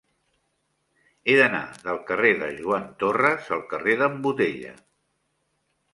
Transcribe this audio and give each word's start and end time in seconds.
He 1.27 1.35
d'anar 1.39 1.59
del 1.83 2.01
carrer 2.09 2.33
de 2.41 2.49
Joan 2.61 2.89
Torras 3.05 3.53
al 3.59 3.65
carrer 3.75 3.99
d'en 4.03 4.19
Botella. 4.25 4.77